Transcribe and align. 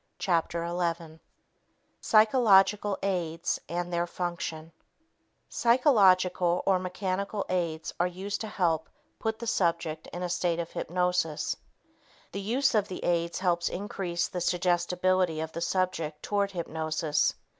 Chapter 0.17 0.63
11 0.63 1.19
Psychological 2.01 2.97
Aids 3.03 3.61
and 3.69 3.93
Their 3.93 4.07
Function 4.07 4.71
Psychological 5.47 6.63
or 6.65 6.79
mechanical 6.79 7.45
aids 7.49 7.93
are 7.99 8.07
used 8.07 8.41
to 8.41 8.47
help 8.47 8.89
put 9.19 9.37
the 9.37 9.45
subject 9.45 10.07
in 10.07 10.23
a 10.23 10.27
state 10.29 10.57
of 10.57 10.71
hypnosis. 10.71 11.55
The 12.31 12.41
use 12.41 12.73
of 12.73 12.87
the 12.87 13.03
aids 13.03 13.37
helps 13.37 13.69
increase 13.69 14.27
the 14.27 14.41
suggestibility 14.41 15.39
of 15.39 15.51
the 15.51 15.61
subject 15.61 16.23
toward 16.23 16.49
hypnosis. 16.49 17.35